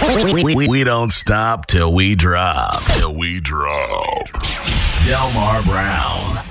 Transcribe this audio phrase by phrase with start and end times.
[0.00, 2.80] We, we, we don't stop till we drop.
[2.94, 4.28] Till we drop.
[5.04, 6.47] Delmar Brown.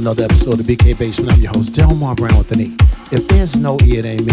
[0.00, 1.30] Another episode of BK Basement.
[1.30, 2.76] I'm your host, Delmar Brown with an E.
[3.12, 4.32] If there's no E, it ain't me.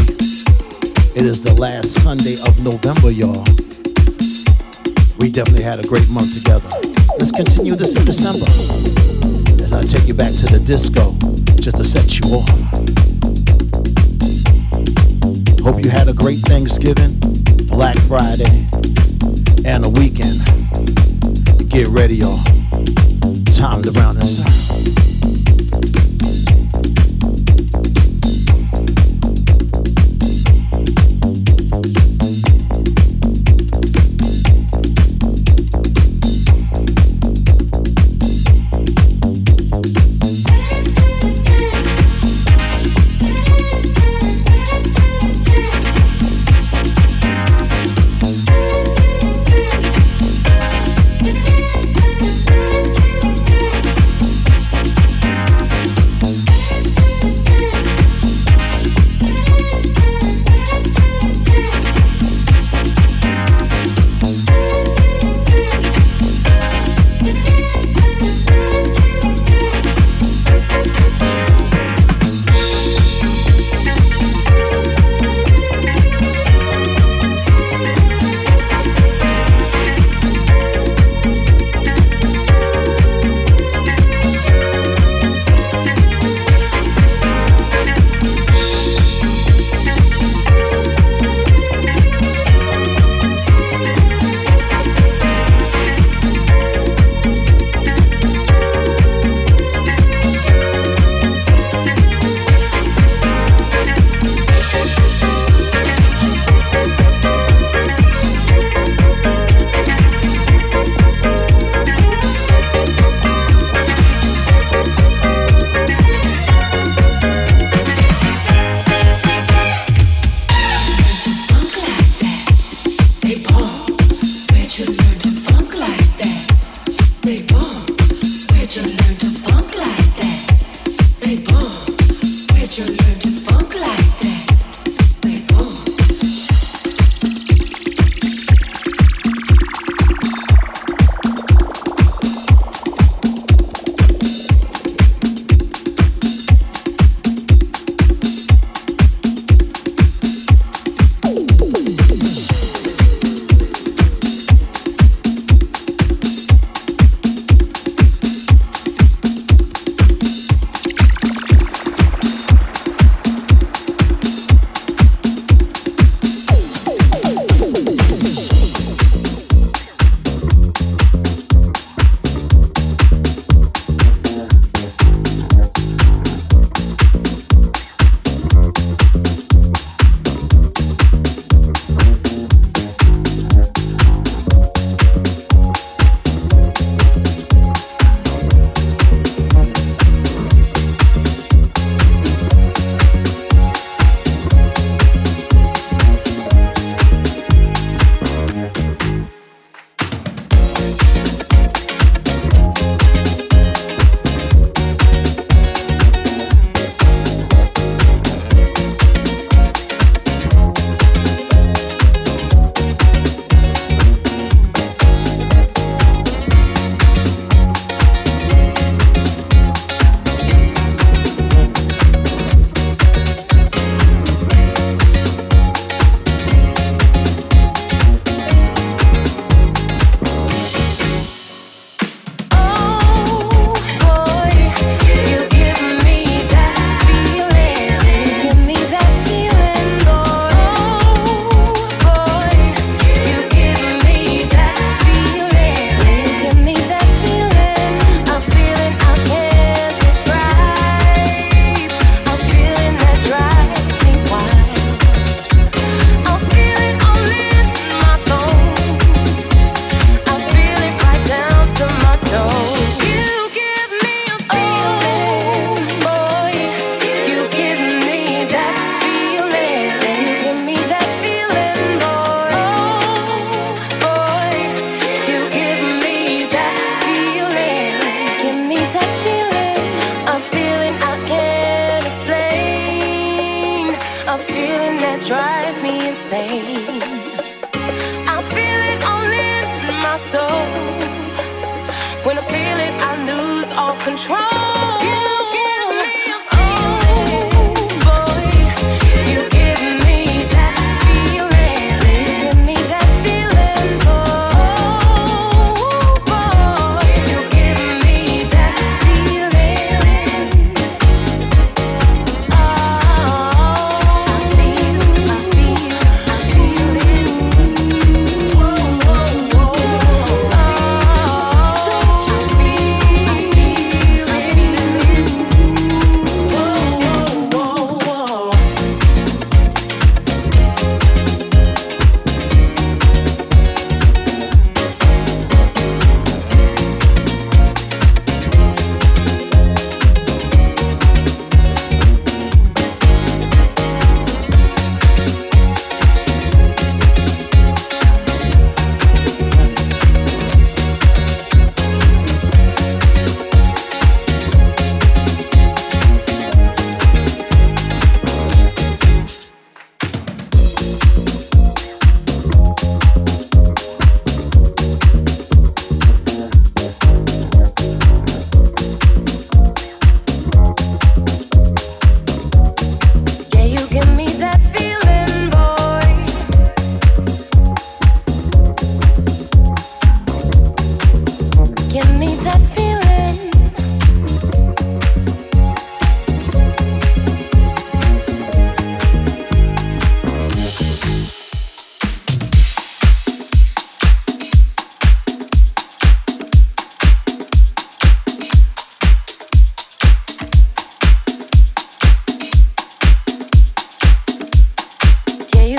[1.14, 3.44] It is the last Sunday of November, y'all.
[5.20, 6.70] We definitely had a great month together.
[7.20, 8.46] Let's continue this in December
[9.62, 11.12] as I take you back to the disco
[11.60, 12.48] just to set you off.
[15.60, 17.20] Hope you had a great Thanksgiving,
[17.68, 18.68] Black Friday,
[19.66, 20.40] and a weekend.
[21.68, 22.40] Get ready, y'all.
[23.52, 25.17] Time to round this up.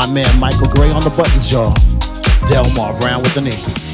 [0.00, 1.74] My man Michael Gray on the buttons, y'all.
[2.46, 3.89] Delmar Brown with the knee.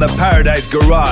[0.00, 1.09] The Paradise Garage.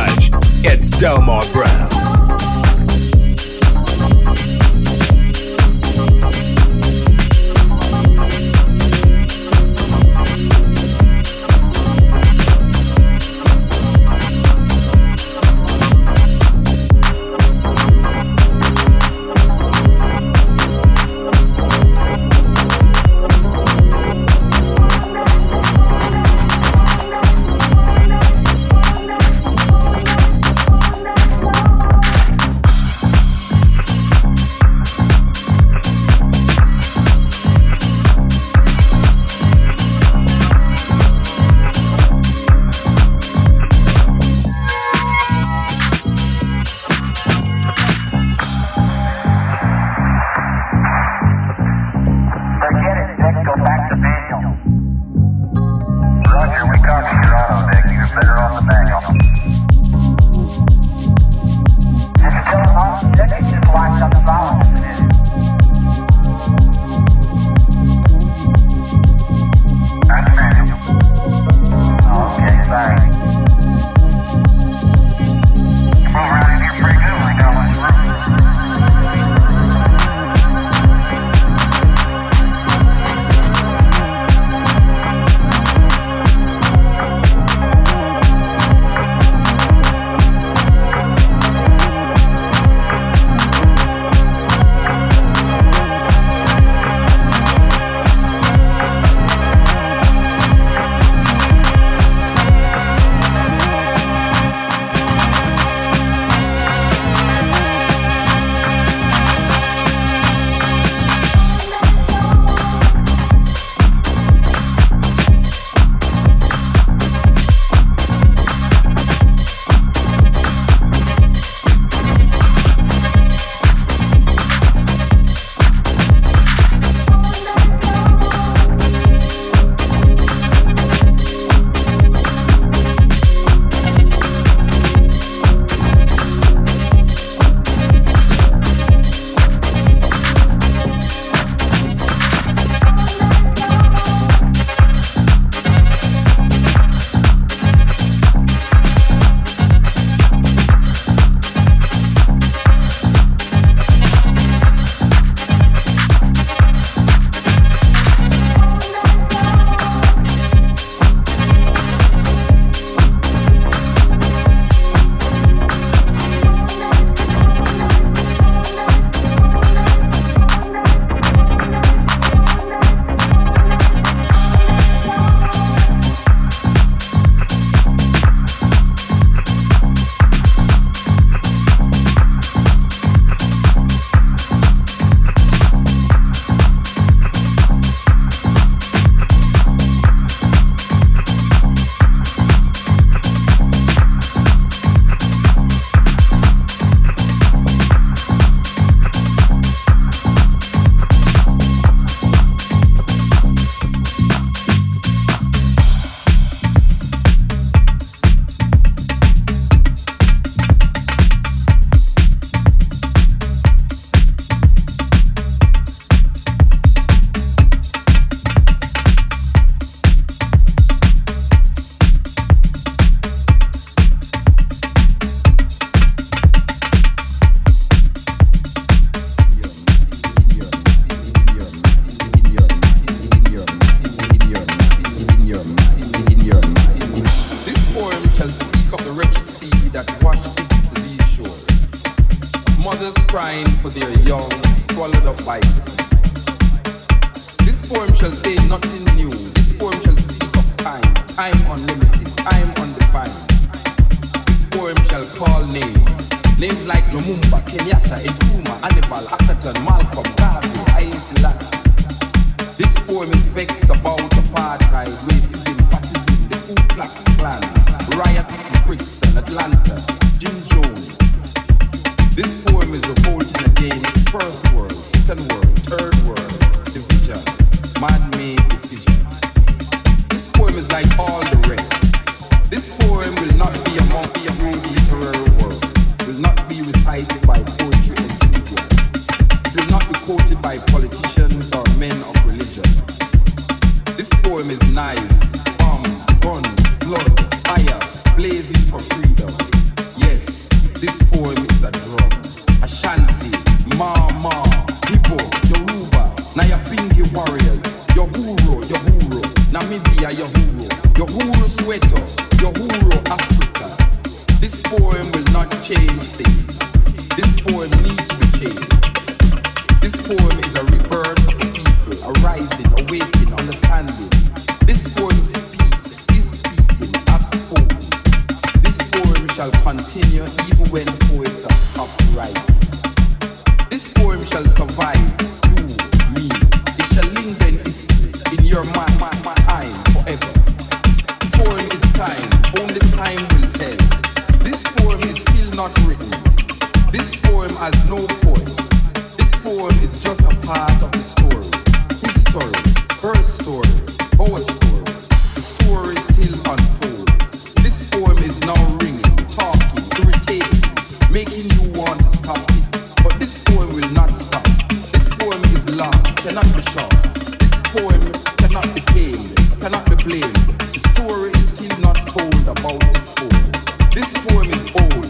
[374.18, 375.24] This poem is old,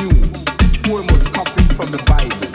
[0.00, 0.22] new.
[0.58, 2.51] This poem was copied from the Bible.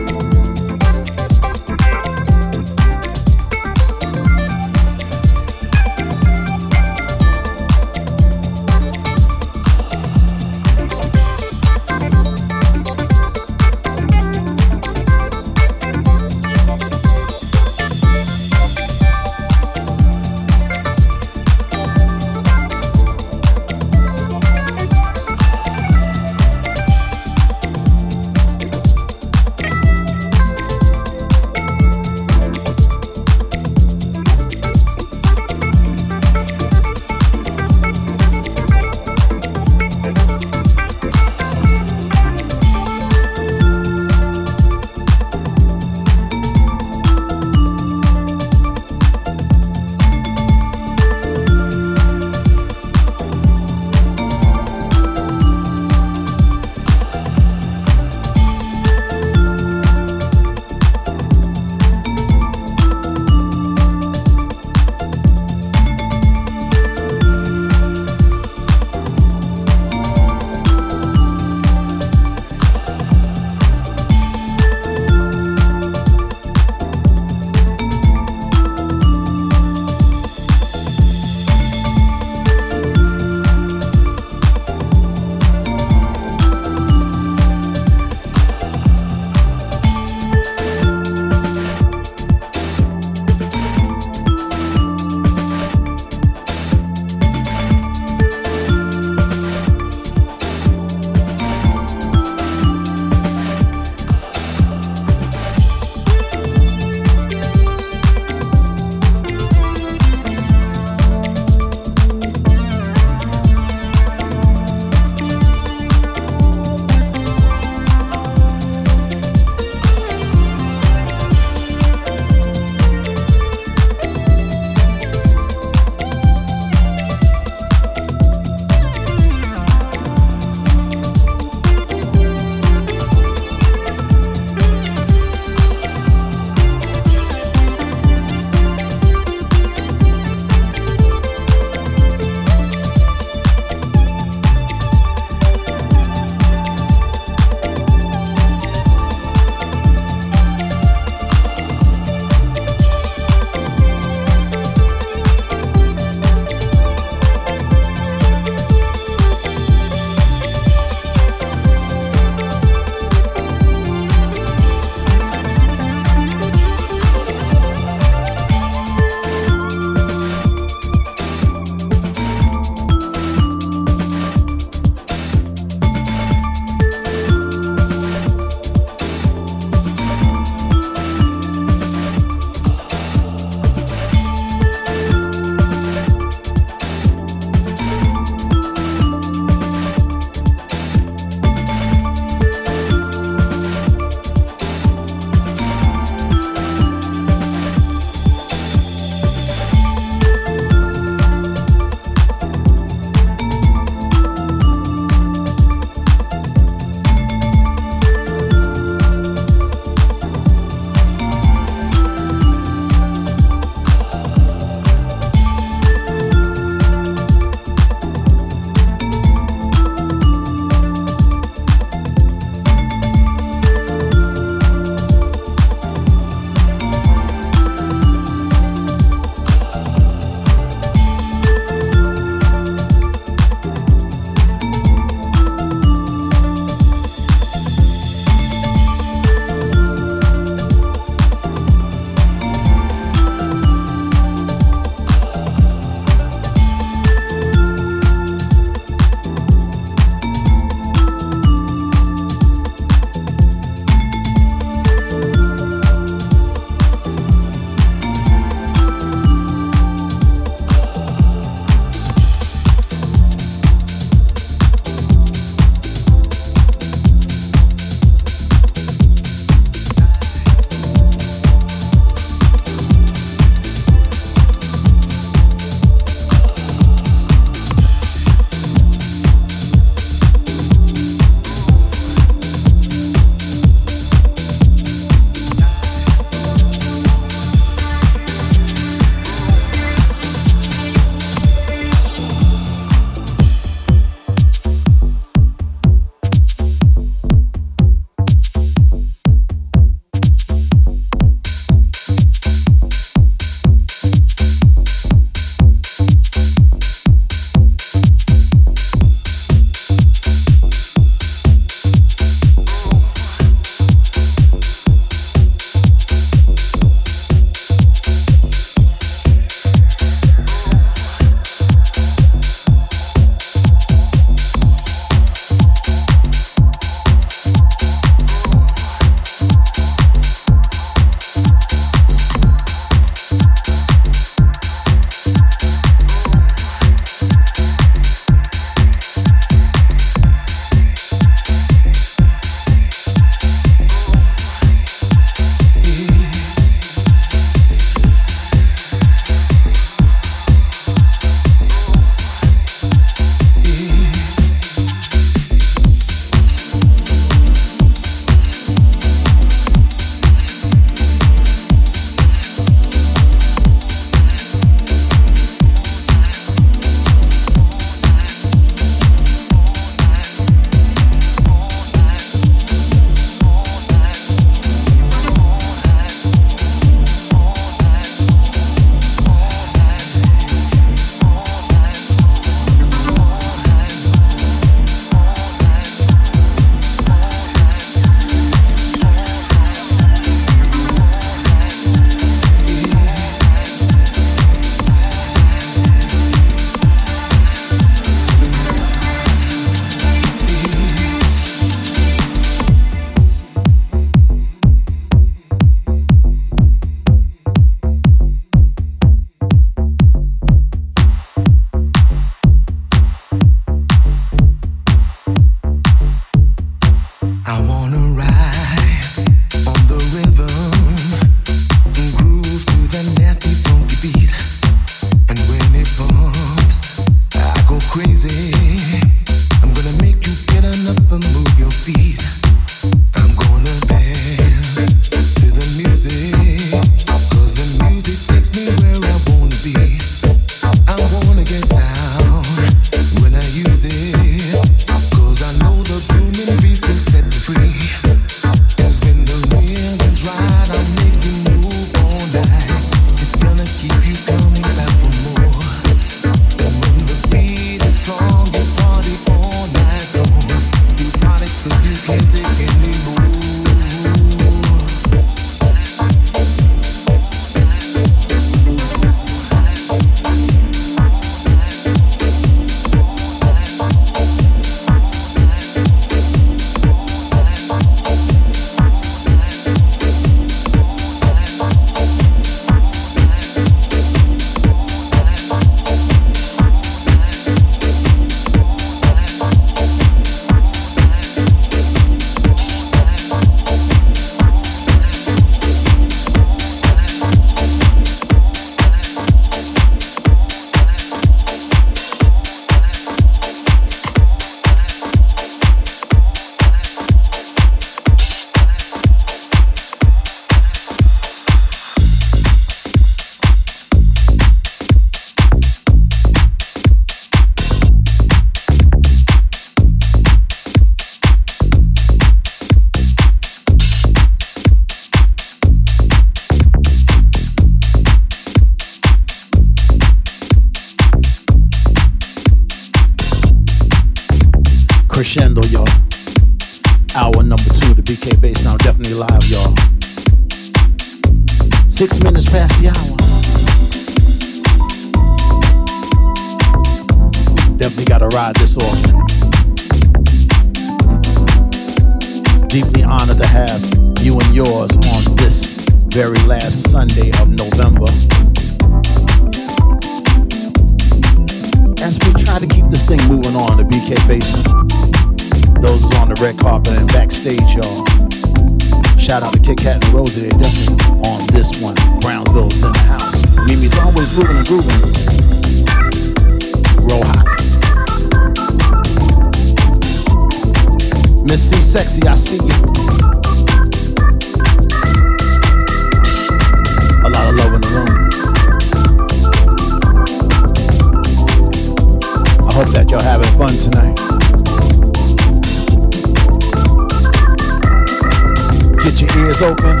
[599.12, 600.00] Get your ears open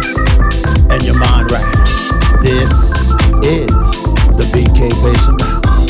[0.90, 1.74] and your mind right.
[2.40, 3.10] This
[3.44, 3.92] is
[4.38, 5.81] the BK Bass Bounce.